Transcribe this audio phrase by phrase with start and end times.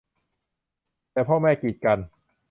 [1.11, 1.99] แต่พ่อแม่กีดกัน